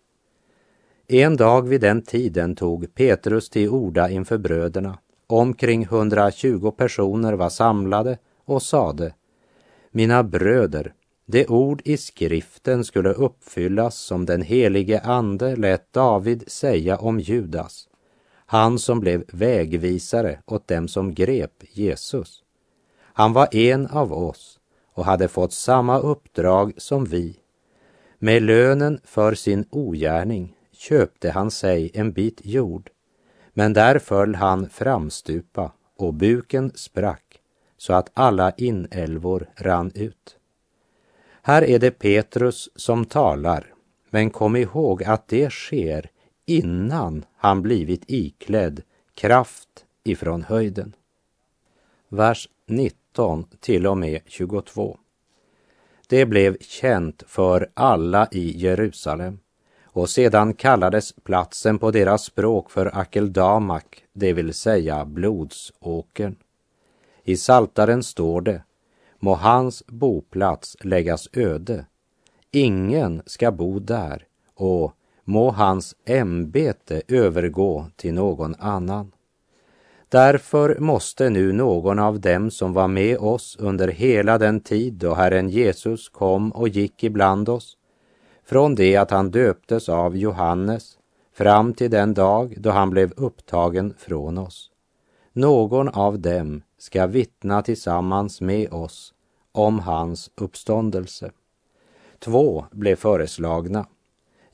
En 1.06 1.37
dag 1.37 1.68
vid 1.68 1.80
den 1.80 2.02
tiden 2.02 2.56
tog 2.56 2.94
Petrus 2.94 3.50
till 3.50 3.68
orda 3.68 4.11
inför 4.11 4.38
bröderna. 4.38 4.99
Omkring 5.26 5.83
120 5.83 6.71
personer 6.71 7.33
var 7.33 7.49
samlade 7.49 8.18
och 8.44 8.62
sade 8.62 9.14
Mina 9.90 10.23
bröder, 10.23 10.94
det 11.26 11.47
ord 11.47 11.83
i 11.85 11.97
skriften 11.97 12.85
skulle 12.85 13.12
uppfyllas 13.12 13.97
som 13.97 14.26
den 14.26 14.42
helige 14.42 15.00
ande 15.00 15.56
lät 15.56 15.92
David 15.92 16.44
säga 16.47 16.97
om 16.97 17.21
Judas, 17.21 17.88
han 18.47 18.79
som 18.79 19.01
blev 19.01 19.25
vägvisare 19.33 20.39
åt 20.47 20.69
dem 20.69 20.89
som 20.89 21.15
grep 21.15 21.65
Jesus. 21.73 22.43
Han 23.01 23.33
var 23.33 23.55
en 23.57 23.87
av 23.87 24.13
oss 24.13 24.61
och 24.95 25.05
hade 25.05 25.29
fått 25.29 25.53
samma 25.53 25.99
uppdrag 25.99 26.73
som 26.77 27.05
vi. 27.05 27.37
Med 28.19 28.43
lönen 28.43 29.01
för 29.05 29.35
sin 29.35 29.65
ogärning 29.71 30.57
köpte 30.73 31.31
han 31.31 31.51
sig 31.51 31.91
en 31.95 32.13
bit 32.13 32.41
jord, 32.45 32.91
men 33.53 33.73
där 33.73 33.99
föll 33.99 34.35
han 34.35 34.69
framstupa 34.69 35.73
och 35.97 36.15
buken 36.15 36.73
sprack 36.75 37.41
så 37.77 37.93
att 37.93 38.11
alla 38.15 38.53
inälvor 38.57 39.51
rann 39.57 39.93
ut. 39.95 40.37
Här 41.43 41.65
är 41.65 41.79
det 41.79 41.91
Petrus 41.91 42.71
som 42.77 43.05
talar, 43.05 43.75
men 44.11 44.31
kom 44.31 44.57
ihåg 44.57 45.05
att 45.05 45.29
det 45.29 45.53
sker 45.53 46.11
innan 46.47 47.25
han 47.37 47.63
blivit 47.63 48.05
iklädd 48.07 48.83
kraft 49.15 49.85
ifrån 50.05 50.43
höjden. 50.43 50.95
Vers 52.09 52.49
19 52.67 53.45
till 53.61 53.87
och 53.87 53.99
med 53.99 54.21
22. 54.27 54.99
Det 56.09 56.27
blev 56.27 56.57
känt 56.61 57.23
för 57.27 57.71
alla 57.75 58.29
i 58.33 58.59
Jerusalem 58.59 59.39
och 59.85 60.11
sedan 60.11 60.55
kallades 60.55 61.13
platsen 61.13 61.79
på 61.79 61.91
deras 61.91 62.25
språk 62.25 62.71
för 62.71 62.99
Akeldamak, 62.99 64.05
det 64.13 64.33
vill 64.33 64.55
säga 64.55 65.05
blodsåkern. 65.05 66.37
I 67.25 67.37
Saltaren 67.37 68.03
står 68.03 68.41
det 68.41 68.63
må 69.19 69.35
hans 69.35 69.87
boplats 69.87 70.77
läggas 70.81 71.29
öde. 71.33 71.87
Ingen 72.51 73.23
ska 73.27 73.53
bo 73.53 73.79
där 73.79 74.27
och 74.55 74.93
må 75.25 75.50
hans 75.50 75.95
ämbete 76.07 77.02
övergå 77.09 77.87
till 77.97 78.14
någon 78.14 78.54
annan. 78.59 79.12
Därför 80.09 80.78
måste 80.81 81.31
nu 81.31 81.52
någon 81.52 81.99
av 81.99 82.21
dem 82.21 82.50
som 82.50 82.73
var 82.73 82.88
med 82.88 83.19
oss 83.19 83.57
under 83.61 83.88
hela 83.88 84.38
den 84.38 84.61
tid 84.61 84.95
då 84.95 85.14
Herren 85.14 85.49
Jesus 85.49 86.09
kom 86.09 86.52
och 86.52 86.69
gick 86.69 87.04
ibland 87.04 87.49
oss, 87.49 87.76
från 88.45 88.75
det 88.75 88.97
att 88.97 89.11
han 89.11 89.31
döptes 89.31 89.88
av 89.88 90.16
Johannes 90.16 90.99
fram 91.35 91.75
till 91.75 91.90
den 91.90 92.14
dag 92.14 92.54
då 92.59 92.71
han 92.71 92.90
blev 92.90 93.12
upptagen 93.16 93.95
från 93.99 94.38
oss. 94.38 94.71
Någon 95.33 95.88
av 95.88 96.19
dem 96.19 96.62
ska 96.78 97.07
vittna 97.07 97.62
tillsammans 97.62 98.40
med 98.40 98.73
oss 98.73 99.14
om 99.52 99.78
hans 99.78 100.31
uppståndelse. 100.35 101.31
Två 102.19 102.64
blev 102.71 102.97
föreslagna. 102.97 103.87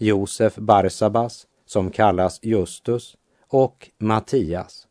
Josef 0.02 0.56
Barsabas, 0.56 1.46
som 1.66 1.90
kallas 1.90 2.38
Justus, 2.42 3.16
och 3.48 3.90
Mattias. 3.98 4.86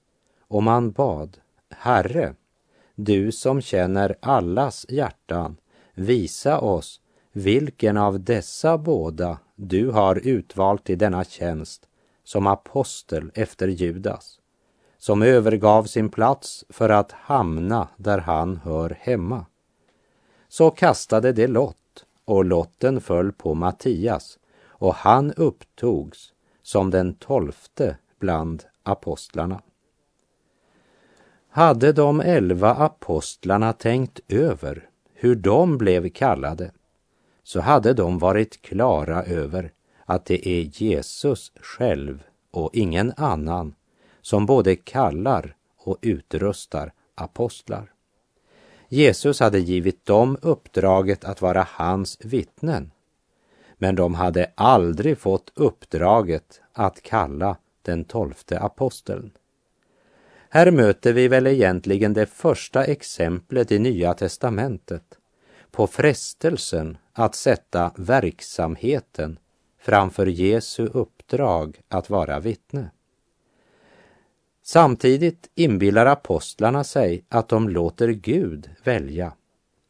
Och 0.47 0.63
man 0.63 0.91
bad, 0.91 1.37
Herre, 1.69 2.35
du 2.95 3.31
som 3.31 3.61
känner 3.61 4.15
allas 4.19 4.85
hjärtan, 4.89 5.57
visa 5.93 6.59
oss 6.59 7.01
vilken 7.31 7.97
av 7.97 8.19
dessa 8.23 8.77
båda 8.77 9.39
du 9.55 9.89
har 9.89 10.15
utvalt 10.15 10.83
till 10.83 10.97
denna 10.97 11.23
tjänst 11.23 11.87
som 12.23 12.47
apostel 12.47 13.31
efter 13.33 13.67
Judas, 13.67 14.39
som 14.97 15.21
övergav 15.21 15.83
sin 15.83 16.09
plats 16.09 16.65
för 16.69 16.89
att 16.89 17.11
hamna 17.11 17.87
där 17.97 18.17
han 18.17 18.57
hör 18.57 18.97
hemma. 18.99 19.45
Så 20.47 20.71
kastade 20.71 21.31
det 21.31 21.47
lott 21.47 22.05
och 22.25 22.45
lotten 22.45 23.01
föll 23.01 23.31
på 23.31 23.53
Mattias 23.53 24.39
och 24.79 24.95
han 24.95 25.33
upptogs 25.33 26.33
som 26.61 26.89
den 26.89 27.13
tolfte 27.13 27.97
bland 28.19 28.63
apostlarna. 28.83 29.61
Hade 31.49 31.93
de 31.93 32.21
elva 32.21 32.73
apostlarna 32.73 33.73
tänkt 33.73 34.19
över 34.27 34.89
hur 35.13 35.35
de 35.35 35.77
blev 35.77 36.09
kallade 36.09 36.71
så 37.43 37.59
hade 37.59 37.93
de 37.93 38.19
varit 38.19 38.61
klara 38.61 39.23
över 39.23 39.71
att 40.05 40.25
det 40.25 40.47
är 40.47 40.61
Jesus 40.61 41.51
själv 41.61 42.23
och 42.51 42.69
ingen 42.73 43.13
annan 43.17 43.75
som 44.21 44.45
både 44.45 44.75
kallar 44.75 45.55
och 45.77 45.97
utrustar 46.01 46.93
apostlar. 47.15 47.91
Jesus 48.89 49.39
hade 49.39 49.59
givit 49.59 50.05
dem 50.05 50.37
uppdraget 50.41 51.23
att 51.23 51.41
vara 51.41 51.67
hans 51.69 52.17
vittnen, 52.21 52.91
men 53.81 53.95
de 53.95 54.13
hade 54.13 54.51
aldrig 54.55 55.17
fått 55.17 55.51
uppdraget 55.55 56.61
att 56.73 57.01
kalla 57.01 57.57
den 57.81 58.03
tolfte 58.03 58.59
aposteln. 58.59 59.31
Här 60.49 60.71
möter 60.71 61.13
vi 61.13 61.27
väl 61.27 61.47
egentligen 61.47 62.13
det 62.13 62.25
första 62.25 62.83
exemplet 62.83 63.71
i 63.71 63.79
Nya 63.79 64.13
testamentet 64.13 65.03
på 65.71 65.87
frestelsen 65.87 66.97
att 67.13 67.35
sätta 67.35 67.91
verksamheten 67.95 69.39
framför 69.79 70.25
Jesu 70.25 70.85
uppdrag 70.85 71.81
att 71.87 72.09
vara 72.09 72.39
vittne. 72.39 72.91
Samtidigt 74.63 75.49
inbillar 75.55 76.05
apostlarna 76.05 76.83
sig 76.83 77.23
att 77.29 77.49
de 77.49 77.69
låter 77.69 78.07
Gud 78.07 78.69
välja, 78.83 79.33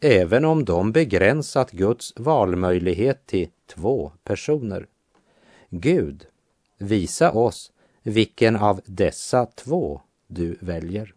även 0.01 0.45
om 0.45 0.65
de 0.65 0.91
begränsat 0.91 1.71
Guds 1.71 2.13
valmöjlighet 2.15 3.25
till 3.25 3.49
två 3.75 4.11
personer. 4.23 4.87
Gud, 5.69 6.25
visa 6.77 7.31
oss 7.31 7.71
vilken 8.03 8.55
av 8.55 8.81
dessa 8.85 9.45
två 9.45 10.01
du 10.27 10.57
väljer. 10.61 11.13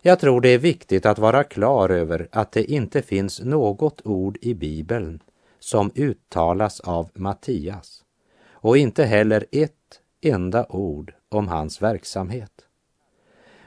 Jag 0.00 0.20
tror 0.20 0.40
det 0.40 0.48
är 0.48 0.58
viktigt 0.58 1.06
att 1.06 1.18
vara 1.18 1.44
klar 1.44 1.88
över 1.88 2.28
att 2.32 2.52
det 2.52 2.64
inte 2.64 3.02
finns 3.02 3.40
något 3.40 4.06
ord 4.06 4.38
i 4.40 4.54
Bibeln 4.54 5.22
som 5.58 5.90
uttalas 5.94 6.80
av 6.80 7.10
Mattias 7.14 8.04
och 8.50 8.78
inte 8.78 9.04
heller 9.04 9.46
ett 9.52 10.00
enda 10.20 10.66
ord 10.66 11.14
om 11.28 11.48
hans 11.48 11.82
verksamhet. 11.82 12.52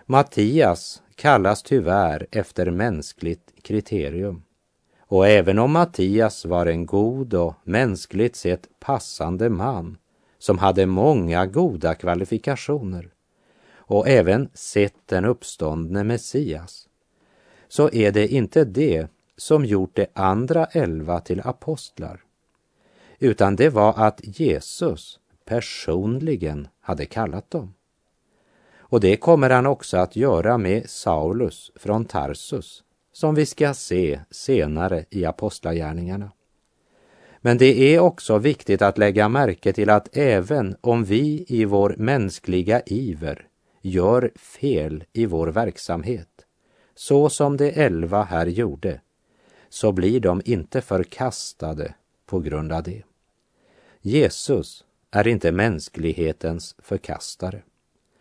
Mattias 0.05 1.03
kallas 1.15 1.63
tyvärr 1.63 2.27
efter 2.31 2.71
mänskligt 2.71 3.53
kriterium. 3.61 4.43
Och 5.11 5.27
även 5.27 5.59
om 5.59 5.71
Mattias 5.71 6.45
var 6.45 6.65
en 6.65 6.85
god 6.85 7.33
och 7.33 7.53
mänskligt 7.63 8.35
sett 8.35 8.79
passande 8.79 9.49
man 9.49 9.97
som 10.39 10.57
hade 10.57 10.85
många 10.85 11.45
goda 11.45 11.95
kvalifikationer 11.95 13.13
och 13.73 14.07
även 14.07 14.49
sett 14.53 14.95
den 15.05 15.25
uppståndne 15.25 16.03
Messias, 16.03 16.87
så 17.67 17.89
är 17.93 18.11
det 18.11 18.27
inte 18.27 18.65
det 18.65 19.07
som 19.37 19.65
gjort 19.65 19.95
de 19.95 20.07
andra 20.13 20.65
elva 20.65 21.19
till 21.19 21.41
apostlar, 21.41 22.23
utan 23.19 23.55
det 23.55 23.69
var 23.69 23.93
att 23.97 24.21
Jesus 24.23 25.19
personligen 25.45 26.67
hade 26.79 27.05
kallat 27.05 27.51
dem. 27.51 27.73
Och 28.77 28.99
det 28.99 29.17
kommer 29.17 29.49
han 29.49 29.65
också 29.65 29.97
att 29.97 30.15
göra 30.15 30.57
med 30.57 30.89
Saulus 30.89 31.71
från 31.75 32.05
Tarsus, 32.05 32.83
som 33.21 33.35
vi 33.35 33.45
ska 33.45 33.73
se 33.73 34.19
senare 34.31 35.05
i 35.09 35.25
Apostlagärningarna. 35.25 36.31
Men 37.41 37.57
det 37.57 37.95
är 37.95 37.99
också 37.99 38.37
viktigt 38.37 38.81
att 38.81 38.97
lägga 38.97 39.29
märke 39.29 39.73
till 39.73 39.89
att 39.89 40.17
även 40.17 40.75
om 40.81 41.03
vi 41.03 41.45
i 41.47 41.65
vår 41.65 41.95
mänskliga 41.97 42.81
iver 42.85 43.47
gör 43.81 44.31
fel 44.35 45.03
i 45.13 45.25
vår 45.25 45.47
verksamhet, 45.47 46.45
så 46.95 47.29
som 47.29 47.57
de 47.57 47.69
elva 47.69 48.23
här 48.23 48.45
gjorde, 48.45 49.01
så 49.69 49.91
blir 49.91 50.19
de 50.19 50.41
inte 50.45 50.81
förkastade 50.81 51.93
på 52.25 52.39
grund 52.39 52.71
av 52.71 52.83
det. 52.83 53.03
Jesus 54.01 54.85
är 55.11 55.27
inte 55.27 55.51
mänsklighetens 55.51 56.75
förkastare. 56.79 57.61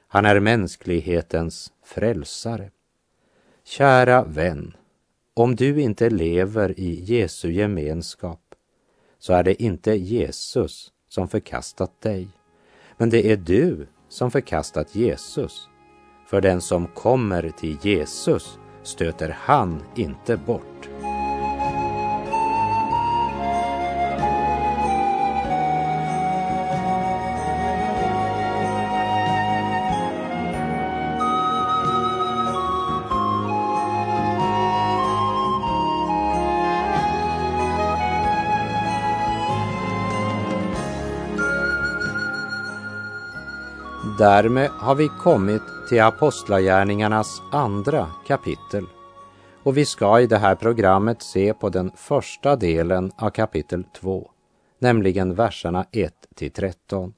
Han 0.08 0.24
är 0.24 0.40
mänsklighetens 0.40 1.72
frälsare. 1.84 2.70
Kära 3.64 4.24
vän, 4.24 4.74
om 5.40 5.56
du 5.56 5.80
inte 5.80 6.10
lever 6.10 6.80
i 6.80 7.04
Jesu 7.04 7.52
gemenskap 7.52 8.40
så 9.18 9.32
är 9.32 9.42
det 9.42 9.62
inte 9.62 9.92
Jesus 9.94 10.92
som 11.08 11.28
förkastat 11.28 12.00
dig, 12.00 12.28
men 12.96 13.10
det 13.10 13.32
är 13.32 13.36
du 13.36 13.86
som 14.08 14.30
förkastat 14.30 14.94
Jesus. 14.94 15.68
För 16.26 16.40
den 16.40 16.60
som 16.60 16.86
kommer 16.86 17.50
till 17.50 17.76
Jesus 17.82 18.58
stöter 18.82 19.36
han 19.38 19.82
inte 19.96 20.36
bort. 20.36 20.88
Därmed 44.20 44.70
har 44.70 44.94
vi 44.94 45.08
kommit 45.08 45.62
till 45.88 46.02
Apostlagärningarnas 46.02 47.42
andra 47.52 48.10
kapitel 48.26 48.86
och 49.62 49.76
vi 49.76 49.84
ska 49.84 50.20
i 50.20 50.26
det 50.26 50.38
här 50.38 50.54
programmet 50.54 51.22
se 51.22 51.54
på 51.54 51.68
den 51.68 51.90
första 51.96 52.56
delen 52.56 53.12
av 53.16 53.30
kapitel 53.30 53.84
2, 53.84 54.30
nämligen 54.78 55.34
verserna 55.34 55.86
1 55.92 56.14
till 56.34 56.50
13, 56.50 57.14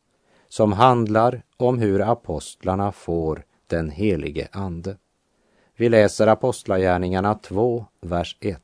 som 0.48 0.72
handlar 0.72 1.42
om 1.56 1.78
hur 1.78 2.00
apostlarna 2.00 2.92
får 2.92 3.44
den 3.66 3.90
helige 3.90 4.48
Ande. 4.52 4.96
Vi 5.76 5.88
läser 5.88 6.26
Apostlagärningarna 6.26 7.34
2, 7.34 7.86
vers 8.00 8.36
1. 8.40 8.60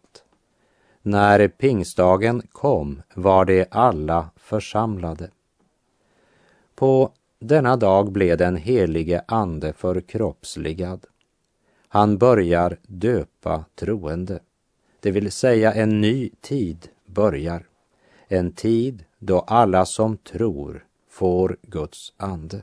När 1.02 1.48
pingstdagen 1.48 2.42
kom 2.52 3.02
var 3.14 3.44
de 3.44 3.66
alla 3.70 4.30
församlade. 4.36 5.30
På 6.74 7.12
denna 7.40 7.76
dag 7.76 8.12
blev 8.12 8.38
den 8.38 8.56
helige 8.56 9.22
Ande 9.28 9.72
förkroppsligad. 9.72 11.06
Han 11.88 12.18
börjar 12.18 12.78
döpa 12.82 13.64
troende, 13.74 14.40
det 15.00 15.10
vill 15.10 15.32
säga 15.32 15.72
en 15.72 16.00
ny 16.00 16.30
tid 16.40 16.88
börjar. 17.06 17.66
En 18.28 18.52
tid 18.52 19.04
då 19.18 19.40
alla 19.40 19.86
som 19.86 20.16
tror 20.16 20.86
får 21.08 21.56
Guds 21.62 22.12
ande. 22.16 22.62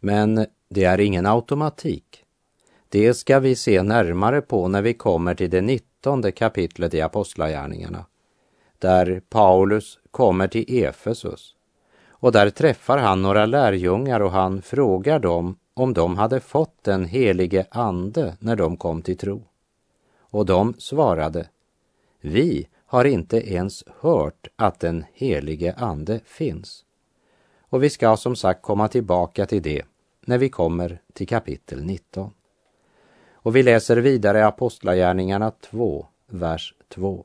Men 0.00 0.46
det 0.68 0.84
är 0.84 1.00
ingen 1.00 1.26
automatik. 1.26 2.24
Det 2.88 3.14
ska 3.14 3.40
vi 3.40 3.56
se 3.56 3.82
närmare 3.82 4.40
på 4.40 4.68
när 4.68 4.82
vi 4.82 4.94
kommer 4.94 5.34
till 5.34 5.50
det 5.50 5.60
nittonde 5.60 6.32
kapitlet 6.32 6.94
i 6.94 7.00
Apostlagärningarna, 7.00 8.06
där 8.78 9.22
Paulus 9.28 9.98
kommer 10.10 10.48
till 10.48 10.84
Efesus. 10.84 11.56
Och 12.20 12.32
där 12.32 12.50
träffar 12.50 12.98
han 12.98 13.22
några 13.22 13.46
lärjungar 13.46 14.20
och 14.20 14.32
han 14.32 14.62
frågar 14.62 15.18
dem 15.18 15.56
om 15.74 15.94
de 15.94 16.16
hade 16.16 16.40
fått 16.40 16.84
den 16.84 17.04
helige 17.04 17.66
ande 17.70 18.36
när 18.38 18.56
de 18.56 18.76
kom 18.76 19.02
till 19.02 19.16
tro. 19.16 19.42
Och 20.18 20.46
de 20.46 20.74
svarade, 20.78 21.48
vi 22.20 22.68
har 22.86 23.04
inte 23.04 23.52
ens 23.52 23.84
hört 24.00 24.48
att 24.56 24.80
den 24.80 25.04
helige 25.12 25.74
ande 25.74 26.20
finns. 26.24 26.84
Och 27.60 27.82
vi 27.82 27.90
ska 27.90 28.16
som 28.16 28.36
sagt 28.36 28.62
komma 28.62 28.88
tillbaka 28.88 29.46
till 29.46 29.62
det 29.62 29.82
när 30.20 30.38
vi 30.38 30.48
kommer 30.48 31.00
till 31.12 31.28
kapitel 31.28 31.84
19. 31.84 32.30
Och 33.32 33.56
vi 33.56 33.62
läser 33.62 33.96
vidare 33.96 34.46
Apostlagärningarna 34.46 35.50
2, 35.50 36.06
vers 36.26 36.74
2. 36.88 37.24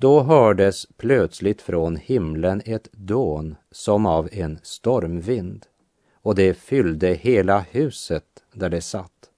Då 0.00 0.20
hördes 0.20 0.86
plötsligt 0.96 1.62
från 1.62 1.96
himlen 1.96 2.62
ett 2.64 2.92
dån 2.92 3.56
som 3.70 4.06
av 4.06 4.28
en 4.32 4.58
stormvind 4.62 5.66
och 6.12 6.34
det 6.34 6.54
fyllde 6.54 7.08
hela 7.08 7.60
huset 7.70 8.24
där 8.52 8.68
det 8.68 8.80
satt. 8.80 9.30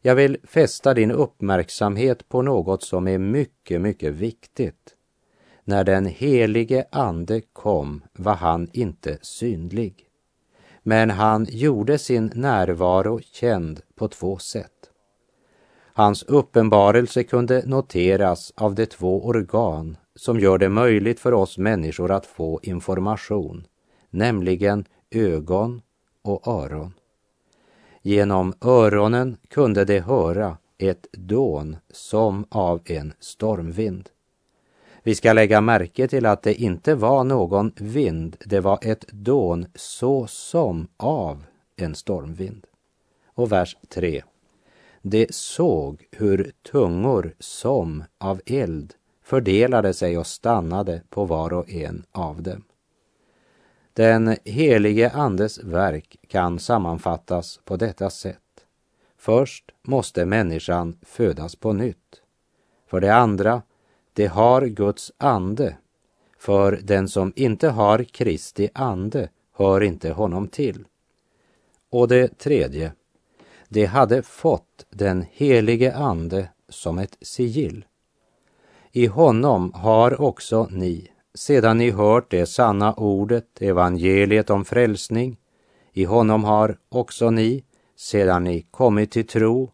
Jag 0.00 0.14
vill 0.14 0.36
fästa 0.44 0.94
din 0.94 1.10
uppmärksamhet 1.10 2.28
på 2.28 2.42
något 2.42 2.82
som 2.82 3.08
är 3.08 3.18
mycket, 3.18 3.80
mycket 3.80 4.14
viktigt. 4.14 4.94
När 5.64 5.84
den 5.84 6.06
helige 6.06 6.84
ande 6.90 7.40
kom 7.52 8.02
var 8.12 8.34
han 8.34 8.68
inte 8.72 9.18
synlig. 9.22 10.06
Men 10.82 11.10
han 11.10 11.46
gjorde 11.50 11.98
sin 11.98 12.32
närvaro 12.34 13.20
känd 13.32 13.80
på 13.94 14.08
två 14.08 14.38
sätt. 14.38 14.81
Hans 15.94 16.22
uppenbarelse 16.22 17.24
kunde 17.24 17.62
noteras 17.66 18.52
av 18.56 18.74
de 18.74 18.86
två 18.86 19.26
organ 19.26 19.96
som 20.14 20.40
gör 20.40 20.58
det 20.58 20.68
möjligt 20.68 21.20
för 21.20 21.34
oss 21.34 21.58
människor 21.58 22.10
att 22.10 22.26
få 22.26 22.60
information, 22.62 23.66
nämligen 24.10 24.84
ögon 25.10 25.82
och 26.22 26.48
öron. 26.48 26.94
Genom 28.02 28.54
öronen 28.60 29.36
kunde 29.50 29.84
de 29.84 30.00
höra 30.00 30.56
ett 30.78 31.06
dån 31.12 31.76
som 31.90 32.44
av 32.50 32.80
en 32.84 33.12
stormvind. 33.20 34.08
Vi 35.02 35.14
ska 35.14 35.32
lägga 35.32 35.60
märke 35.60 36.08
till 36.08 36.26
att 36.26 36.42
det 36.42 36.54
inte 36.54 36.94
var 36.94 37.24
någon 37.24 37.72
vind, 37.76 38.36
det 38.46 38.60
var 38.60 38.78
ett 38.82 39.08
dån 39.08 39.66
så 39.74 40.26
som 40.26 40.88
av 40.96 41.44
en 41.76 41.94
stormvind. 41.94 42.66
Och 43.34 43.52
vers 43.52 43.76
3. 43.88 44.22
De 45.02 45.26
såg 45.30 46.06
hur 46.10 46.52
tungor 46.72 47.34
som 47.38 48.04
av 48.18 48.40
eld 48.46 48.94
fördelade 49.22 49.94
sig 49.94 50.18
och 50.18 50.26
stannade 50.26 51.02
på 51.10 51.24
var 51.24 51.52
och 51.52 51.70
en 51.70 52.04
av 52.12 52.42
dem. 52.42 52.64
Den 53.92 54.36
helige 54.44 55.10
Andes 55.10 55.58
verk 55.58 56.16
kan 56.28 56.58
sammanfattas 56.58 57.60
på 57.64 57.76
detta 57.76 58.10
sätt. 58.10 58.38
Först 59.16 59.64
måste 59.82 60.26
människan 60.26 60.98
födas 61.02 61.56
på 61.56 61.72
nytt. 61.72 62.22
För 62.86 63.00
det 63.00 63.14
andra, 63.14 63.62
det 64.12 64.26
har 64.26 64.66
Guds 64.66 65.12
ande. 65.16 65.76
För 66.38 66.80
den 66.82 67.08
som 67.08 67.32
inte 67.36 67.68
har 67.68 68.04
Kristi 68.04 68.68
ande 68.74 69.28
hör 69.52 69.80
inte 69.80 70.12
honom 70.12 70.48
till. 70.48 70.84
Och 71.90 72.08
det 72.08 72.38
tredje, 72.38 72.92
de 73.72 73.86
hade 73.86 74.22
fått 74.22 74.86
den 74.90 75.24
helige 75.30 75.94
ande 75.94 76.48
som 76.68 76.98
ett 76.98 77.16
sigill. 77.20 77.84
I 78.92 79.06
honom 79.06 79.72
har 79.74 80.20
också 80.20 80.68
ni, 80.70 81.10
sedan 81.34 81.78
ni 81.78 81.90
hört 81.90 82.30
det 82.30 82.46
sanna 82.46 82.94
ordet, 82.94 83.62
evangeliet 83.62 84.50
om 84.50 84.64
frälsning, 84.64 85.36
i 85.92 86.04
honom 86.04 86.44
har 86.44 86.78
också 86.88 87.30
ni, 87.30 87.64
sedan 87.96 88.44
ni 88.44 88.66
kommit 88.70 89.10
till 89.10 89.26
tro, 89.26 89.70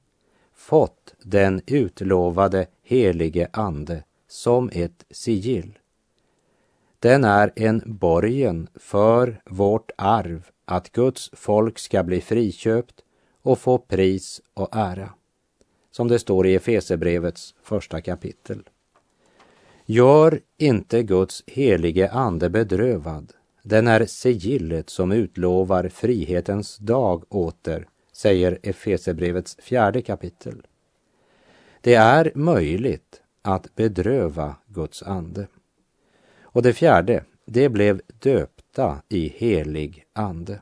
fått 0.55 1.15
den 1.23 1.61
utlovade 1.67 2.67
helige 2.83 3.49
Ande 3.53 4.05
som 4.29 4.71
ett 4.73 5.05
sigill. 5.11 5.79
Den 6.99 7.25
är 7.25 7.53
en 7.57 7.83
borgen 7.87 8.69
för 8.75 9.43
vårt 9.45 9.91
arv 9.97 10.51
att 10.65 10.93
Guds 10.93 11.31
folk 11.33 11.79
ska 11.79 12.03
bli 12.03 12.21
friköpt 12.21 13.05
och 13.43 13.59
få 13.59 13.79
pris 13.79 14.41
och 14.55 14.69
ära. 14.73 15.11
Som 15.91 16.09
det 16.09 16.19
står 16.19 16.47
i 16.47 16.55
Efesebrevets 16.55 17.55
första 17.63 18.01
kapitel. 18.01 18.63
Gör 19.87 20.41
inte 20.57 21.03
Guds 21.03 21.45
helige 21.47 22.11
ande 22.11 22.51
bedrövad. 22.51 23.33
Den 23.63 23.87
är 23.87 24.07
sigillet 24.07 24.91
som 24.91 25.13
utlovar 25.13 25.89
frihetens 25.89 26.77
dag 26.77 27.25
åter, 27.29 27.89
säger 28.13 28.59
Efesebrevets 28.63 29.57
fjärde 29.61 30.03
kapitel. 30.03 30.63
Det 31.81 31.95
är 31.95 32.33
möjligt 32.35 33.23
att 33.43 33.75
bedröva 33.75 34.57
Guds 34.67 35.03
ande. 35.03 35.47
Och 36.41 36.63
det 36.63 36.73
fjärde, 36.73 37.25
det 37.45 37.69
blev 37.69 38.01
döpta 38.19 39.03
i 39.09 39.29
helig 39.29 40.05
ande. 40.13 40.61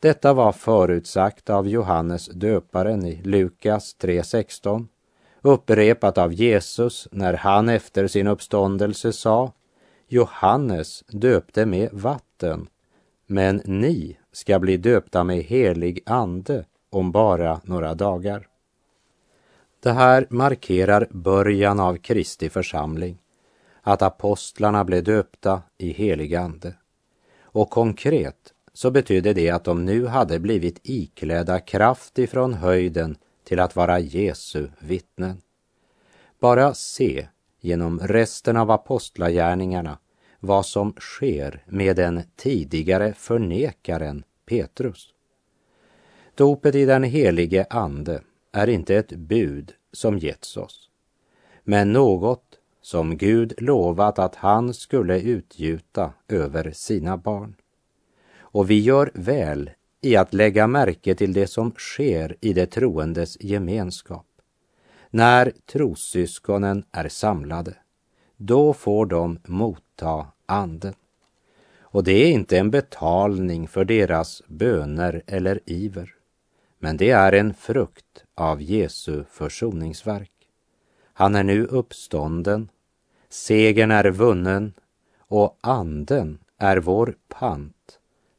Detta 0.00 0.34
var 0.34 0.52
förutsagt 0.52 1.50
av 1.50 1.68
Johannes 1.68 2.26
döparen 2.26 3.06
i 3.06 3.22
Lukas 3.22 3.96
3.16 4.00 4.86
upprepat 5.42 6.18
av 6.18 6.32
Jesus 6.32 7.08
när 7.12 7.34
han 7.34 7.68
efter 7.68 8.06
sin 8.06 8.26
uppståndelse 8.26 9.12
sa 9.12 9.52
Johannes 10.08 11.04
döpte 11.08 11.66
med 11.66 11.92
vatten, 11.92 12.66
men 13.26 13.62
ni 13.64 14.16
ska 14.32 14.58
bli 14.58 14.76
döpta 14.76 15.24
med 15.24 15.42
helig 15.42 16.02
ande 16.06 16.64
om 16.90 17.12
bara 17.12 17.60
några 17.64 17.94
dagar. 17.94 18.48
Det 19.80 19.92
här 19.92 20.26
markerar 20.30 21.08
början 21.10 21.80
av 21.80 21.96
Kristi 21.96 22.50
församling, 22.50 23.18
att 23.82 24.02
apostlarna 24.02 24.84
blev 24.84 25.04
döpta 25.04 25.62
i 25.78 25.92
helig 25.92 26.34
ande. 26.34 26.74
Och 27.42 27.70
konkret 27.70 28.54
så 28.78 28.90
betydde 28.90 29.32
det 29.32 29.50
att 29.50 29.64
de 29.64 29.84
nu 29.84 30.06
hade 30.06 30.38
blivit 30.38 30.80
iklädda 30.82 31.60
kraft 31.60 32.18
ifrån 32.18 32.54
höjden 32.54 33.16
till 33.44 33.60
att 33.60 33.76
vara 33.76 33.98
Jesu 33.98 34.68
vittnen. 34.78 35.40
Bara 36.40 36.74
se 36.74 37.28
genom 37.60 38.00
resten 38.00 38.56
av 38.56 38.70
apostlagärningarna 38.70 39.98
vad 40.40 40.66
som 40.66 40.94
sker 40.98 41.64
med 41.66 41.96
den 41.96 42.22
tidigare 42.36 43.12
förnekaren 43.12 44.24
Petrus. 44.46 45.14
Dopet 46.34 46.74
i 46.74 46.84
den 46.84 47.02
helige 47.02 47.66
Ande 47.70 48.22
är 48.52 48.68
inte 48.68 48.96
ett 48.96 49.12
bud 49.12 49.72
som 49.92 50.18
getts 50.18 50.56
oss, 50.56 50.90
men 51.64 51.92
något 51.92 52.58
som 52.82 53.16
Gud 53.16 53.54
lovat 53.58 54.18
att 54.18 54.34
han 54.34 54.74
skulle 54.74 55.20
utgjuta 55.20 56.12
över 56.28 56.70
sina 56.70 57.16
barn. 57.16 57.54
Och 58.50 58.70
vi 58.70 58.80
gör 58.80 59.10
väl 59.14 59.70
i 60.00 60.16
att 60.16 60.34
lägga 60.34 60.66
märke 60.66 61.14
till 61.14 61.32
det 61.32 61.46
som 61.46 61.72
sker 61.76 62.36
i 62.40 62.52
det 62.52 62.66
troendes 62.66 63.36
gemenskap. 63.40 64.26
När 65.10 65.52
trossyskonen 65.66 66.84
är 66.92 67.08
samlade, 67.08 67.74
då 68.36 68.72
får 68.72 69.06
de 69.06 69.38
motta 69.46 70.26
anden. 70.46 70.94
Och 71.80 72.04
det 72.04 72.12
är 72.12 72.30
inte 72.30 72.58
en 72.58 72.70
betalning 72.70 73.68
för 73.68 73.84
deras 73.84 74.42
böner 74.46 75.22
eller 75.26 75.60
iver, 75.66 76.14
men 76.78 76.96
det 76.96 77.10
är 77.10 77.32
en 77.32 77.54
frukt 77.54 78.24
av 78.34 78.62
Jesu 78.62 79.24
försoningsverk. 79.30 80.32
Han 81.12 81.34
är 81.34 81.44
nu 81.44 81.66
uppstånden, 81.66 82.68
segern 83.28 83.90
är 83.90 84.10
vunnen 84.10 84.72
och 85.18 85.58
anden 85.60 86.38
är 86.58 86.76
vår 86.76 87.14
pant 87.28 87.77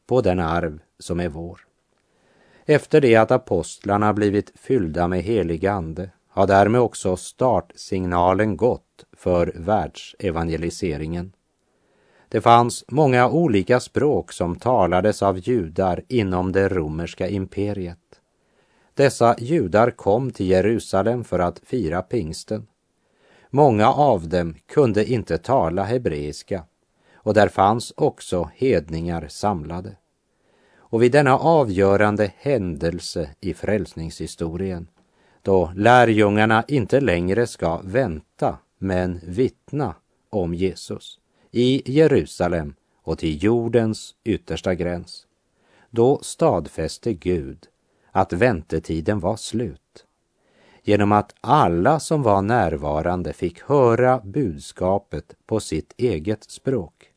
på 0.09 0.21
den 0.21 0.39
arv 0.39 0.79
som 0.99 1.19
är 1.19 1.29
vår. 1.29 1.59
Efter 2.65 3.01
det 3.01 3.15
att 3.15 3.31
apostlarna 3.31 4.13
blivit 4.13 4.51
fyllda 4.55 5.07
med 5.07 5.21
helig 5.23 5.65
ande 5.65 6.09
har 6.27 6.47
därmed 6.47 6.81
också 6.81 7.15
startsignalen 7.15 8.57
gått 8.57 9.05
för 9.13 9.53
världsevangeliseringen. 9.55 11.33
Det 12.29 12.41
fanns 12.41 12.85
många 12.87 13.29
olika 13.29 13.79
språk 13.79 14.31
som 14.31 14.55
talades 14.55 15.23
av 15.23 15.37
judar 15.39 16.01
inom 16.07 16.51
det 16.51 16.69
romerska 16.69 17.27
imperiet. 17.27 18.21
Dessa 18.93 19.35
judar 19.39 19.91
kom 19.91 20.31
till 20.31 20.47
Jerusalem 20.47 21.23
för 21.23 21.39
att 21.39 21.59
fira 21.59 22.01
pingsten. 22.01 22.67
Många 23.49 23.93
av 23.93 24.29
dem 24.29 24.55
kunde 24.67 25.11
inte 25.11 25.37
tala 25.37 25.83
hebreiska 25.83 26.63
och 27.23 27.33
där 27.33 27.47
fanns 27.47 27.93
också 27.97 28.49
hedningar 28.55 29.27
samlade. 29.27 29.95
Och 30.77 31.03
vid 31.03 31.11
denna 31.11 31.37
avgörande 31.37 32.31
händelse 32.37 33.29
i 33.39 33.53
frälsningshistorien, 33.53 34.87
då 35.41 35.71
lärjungarna 35.75 36.63
inte 36.67 36.99
längre 36.99 37.47
ska 37.47 37.81
vänta 37.83 38.57
men 38.77 39.19
vittna 39.23 39.95
om 40.29 40.53
Jesus 40.53 41.19
i 41.51 41.91
Jerusalem 41.91 42.73
och 43.03 43.17
till 43.17 43.43
jordens 43.43 44.15
yttersta 44.23 44.75
gräns. 44.75 45.27
Då 45.89 46.19
stadfäste 46.21 47.13
Gud 47.13 47.67
att 48.11 48.33
väntetiden 48.33 49.19
var 49.19 49.35
slut 49.35 50.05
genom 50.83 51.11
att 51.11 51.35
alla 51.41 51.99
som 51.99 52.23
var 52.23 52.41
närvarande 52.41 53.33
fick 53.33 53.61
höra 53.61 54.19
budskapet 54.19 55.35
på 55.45 55.59
sitt 55.59 55.93
eget 55.97 56.43
språk. 56.43 57.08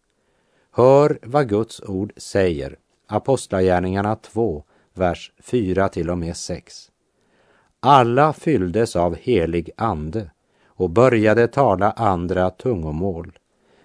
Hör 0.75 1.19
vad 1.23 1.49
Guds 1.49 1.83
ord 1.83 2.13
säger, 2.17 2.77
Apostlagärningarna 3.07 4.17
2, 4.17 4.65
vers 4.95 5.33
4 5.39 5.89
till 5.89 6.11
och 6.11 6.19
med 6.19 6.37
6. 6.37 6.91
Alla 7.81 8.33
fylldes 8.33 8.97
av 8.97 9.17
helig 9.17 9.71
ande 9.77 10.31
och 10.67 10.91
började 10.91 11.49
tala 11.49 11.91
andra 11.91 12.51
tungomål 12.51 13.39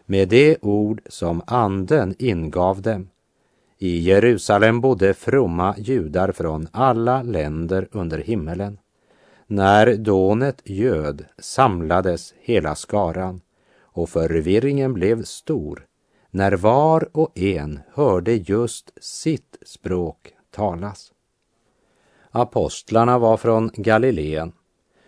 med 0.06 0.30
det 0.30 0.58
ord 0.62 1.02
som 1.06 1.41
anden 1.47 2.15
ingav 2.19 2.82
dem. 2.82 3.10
I 3.78 3.97
Jerusalem 3.97 4.82
bodde 4.82 5.13
fromma 5.13 5.76
judar 5.78 6.32
från 6.32 6.67
alla 6.71 7.23
länder 7.23 7.88
under 7.91 8.17
himmelen. 8.17 8.80
När 9.47 9.95
dånet 9.95 10.62
göd 10.63 11.26
samlades 11.38 12.34
hela 12.39 12.76
skaran 12.76 13.41
och 13.82 14.10
förvirringen 14.10 14.93
blev 14.93 15.23
stor 15.23 15.87
när 16.31 16.51
var 16.51 17.17
och 17.17 17.37
en 17.37 17.79
hörde 17.93 18.33
just 18.33 19.03
sitt 19.03 19.57
språk 19.61 20.33
talas. 20.51 21.13
Apostlarna 22.31 23.19
var 23.19 23.37
från 23.37 23.71
Galileen 23.73 24.51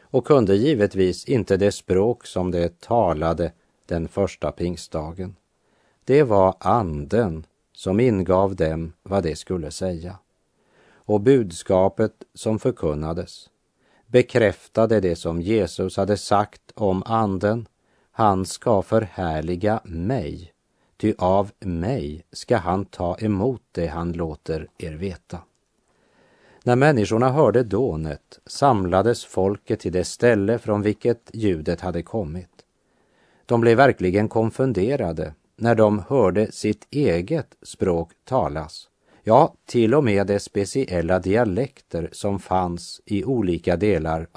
och 0.02 0.28
kunde 0.28 0.56
givetvis 0.56 1.26
inte 1.26 1.58
det 1.58 1.72
språk 1.72 2.26
som 2.26 2.52
de 2.52 2.70
talade 2.70 3.52
den 3.86 4.08
första 4.08 4.52
pingstdagen. 4.52 5.36
Det 6.04 6.24
var 6.24 6.56
anden 6.60 7.46
som 7.74 8.00
ingav 8.00 8.56
dem 8.56 8.94
vad 9.04 9.24
de 9.24 9.36
skulle 9.36 9.72
säga. 9.72 10.18
Och 10.92 11.22
budskapet 11.22 12.14
som 12.34 12.60
förkunnades 12.60 13.50
bekräftade 14.08 15.00
det 15.00 15.16
som 15.16 15.42
Jesus 15.42 15.98
hade 15.98 16.18
sagt 16.18 16.72
om 16.76 17.04
anden. 17.06 17.68
Han 18.12 18.46
ska 18.46 18.82
förhärliga 18.82 19.82
mig, 19.84 20.54
ty 21.02 21.14
av 21.18 21.52
mig 21.60 22.24
ska 22.32 22.58
han 22.58 22.86
ta 22.86 23.18
emot 23.20 23.62
det 23.72 23.88
han 23.88 24.12
låter 24.12 24.68
er 24.78 24.94
veta. 24.94 25.40
När 26.64 26.76
människorna 26.76 27.30
hörde 27.30 27.64
dånet 27.64 28.40
samlades 28.46 29.26
folket 29.26 29.80
till 29.80 29.92
det 29.92 30.04
ställe 30.04 30.60
från 30.60 30.82
vilket 30.82 31.30
ljudet 31.34 31.82
hade 31.82 32.04
kommit. 32.04 32.50
De 33.46 33.62
blev 33.62 33.78
verkligen 33.78 34.30
konfunderade 34.30 35.34
när 35.56 35.76
de 35.76 36.04
hörde 36.08 36.52
sitt 36.52 36.88
eget 36.90 37.56
språk 37.62 38.12
talas. 38.24 38.90
Ja, 39.24 39.54
till 39.66 39.96
och 39.96 40.04
med 40.04 40.28
de 40.28 40.40
speciella 40.40 41.20
dialekter 41.20 42.10
som 42.12 42.40
fanns 42.40 43.02
i 43.06 43.24
olika 43.24 43.76
delar 43.76 44.28